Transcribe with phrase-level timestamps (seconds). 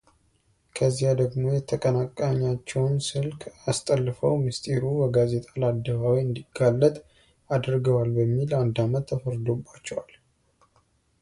[0.77, 3.41] ከዚያ ደግሞ የተቀናቃኛቸውን ስልክ
[3.73, 6.95] አስጠልፈው ምሥጢሩ በጋዜጣ ለአደባባይ እንዲጋለጥ
[7.57, 10.13] አድርገዋል በሚል አንድ ዓመት ተፈርዶባቸዋል።